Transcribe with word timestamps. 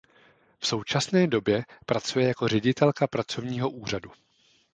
V 0.59 0.67
současné 0.67 1.27
době 1.27 1.65
pracuje 1.85 2.27
jako 2.27 2.47
ředitelka 2.47 3.07
pracovního 3.07 3.69
úřadu. 3.69 4.11